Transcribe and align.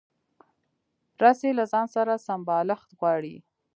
رسۍ 1.21 1.51
له 1.59 1.63
ځان 1.71 1.85
سره 1.95 2.13
سمبالښت 2.27 2.89
غواړي. 2.99 3.35